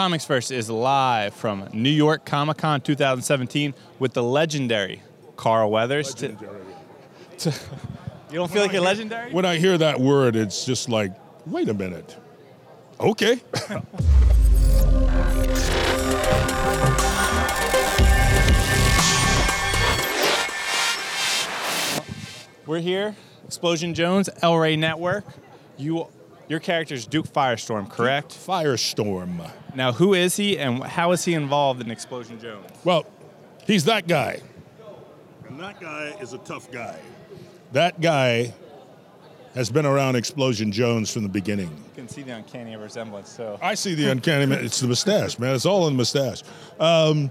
[0.00, 5.02] ComicsVerse is live from New York Comic Con 2017 with the legendary
[5.36, 6.14] Carl Weathers.
[6.14, 6.34] To-
[7.36, 7.50] to-
[8.30, 9.30] you don't feel like you're legendary?
[9.30, 11.12] When I hear that word, it's just like,
[11.44, 12.16] wait a minute.
[12.98, 13.42] Okay.
[22.66, 23.14] We're here,
[23.44, 25.26] Explosion Jones, El Rey Network.
[25.76, 26.06] You,
[26.50, 28.32] your character's Duke Firestorm, correct?
[28.32, 29.48] Firestorm.
[29.76, 32.68] Now, who is he, and how is he involved in Explosion Jones?
[32.82, 33.06] Well,
[33.68, 34.40] he's that guy.
[35.48, 36.98] And that guy is a tough guy.
[37.70, 38.52] That guy
[39.54, 41.68] has been around Explosion Jones from the beginning.
[41.68, 43.30] You can see the uncanny resemblance.
[43.30, 44.46] So, I see the uncanny.
[44.46, 44.64] man.
[44.64, 45.54] It's the mustache, man.
[45.54, 46.42] It's all in the mustache.
[46.80, 47.30] Um,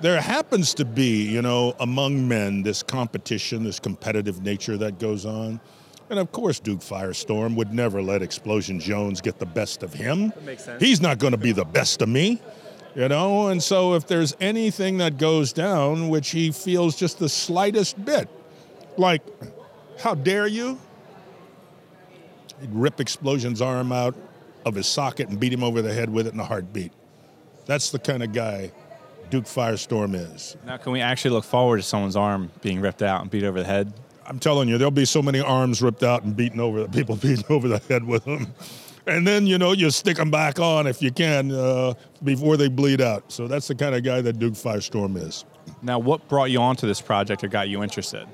[0.00, 5.26] there happens to be, you know, among men, this competition, this competitive nature that goes
[5.26, 5.58] on.
[6.10, 10.30] And of course, Duke Firestorm would never let Explosion Jones get the best of him.
[10.30, 10.82] That makes sense.
[10.82, 12.42] He's not going to be the best of me,
[12.96, 13.46] you know.
[13.48, 18.28] And so, if there's anything that goes down which he feels just the slightest bit,
[18.96, 19.22] like,
[20.00, 20.80] how dare you?
[22.60, 24.16] He'd rip Explosion's arm out
[24.66, 26.92] of his socket and beat him over the head with it in a heartbeat.
[27.66, 28.72] That's the kind of guy
[29.30, 30.56] Duke Firestorm is.
[30.66, 33.60] now can we actually look forward to someone's arm being ripped out and beat over
[33.60, 33.92] the head?
[34.30, 37.44] I'm telling you, there'll be so many arms ripped out and beaten over, people beaten
[37.48, 38.54] over the head with them.
[39.04, 42.68] And then, you know, you stick them back on if you can uh, before they
[42.68, 43.32] bleed out.
[43.32, 45.44] So that's the kind of guy that Duke Firestorm is.
[45.82, 48.28] Now, what brought you onto this project or got you interested?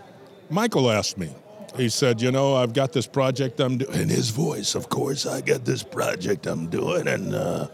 [0.50, 1.34] Michael asked me.
[1.76, 5.26] He said, "You know, I've got this project I'm doing." In his voice, of course,
[5.26, 7.68] I got this project I'm doing, and uh,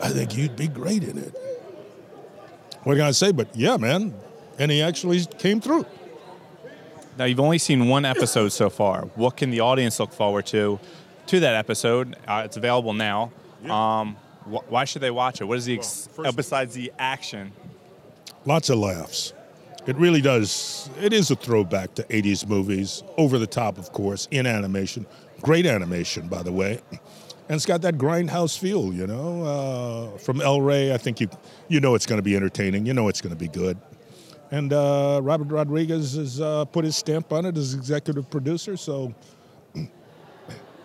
[0.00, 1.34] I think you'd be great in it.
[2.84, 3.30] What can I say?
[3.30, 4.14] But yeah, man,
[4.58, 5.84] and he actually came through.
[7.18, 9.02] Now, you've only seen one episode so far.
[9.16, 10.80] What can the audience look forward to
[11.26, 12.16] to that episode?
[12.26, 13.30] Uh, it's available now.
[13.68, 15.44] Um, wh- why should they watch it?
[15.44, 17.52] What is the ex- Well, uh, besides the action?
[18.44, 19.32] Lots of laughs.
[19.86, 20.88] It really does.
[21.00, 25.06] It is a throwback to 80s movies, over the top, of course, in animation.
[25.42, 26.80] Great animation, by the way.
[27.48, 29.42] And it's got that grindhouse feel, you know.
[30.14, 31.28] Uh, from El Rey, I think you
[31.68, 32.86] you know it's going to be entertaining.
[32.86, 33.76] You know it's going to be good.
[34.52, 38.76] And uh, Robert Rodriguez has uh, put his stamp on it as executive producer.
[38.76, 39.14] So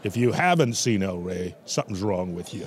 [0.03, 2.65] if you haven't seen El Rey, something's wrong with you.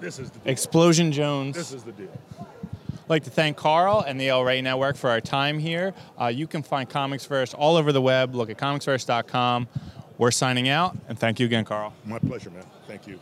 [0.00, 0.52] This is the deal.
[0.52, 1.54] Explosion Jones.
[1.54, 2.10] This is the deal.
[2.40, 5.94] I'd like to thank Carl and the El Rey Network for our time here.
[6.20, 8.34] Uh, you can find ComicsVerse all over the web.
[8.34, 9.68] Look at comicsverse.com.
[10.18, 11.94] We're signing out, and thank you again, Carl.
[12.04, 12.64] My pleasure, man.
[12.88, 13.20] Thank you.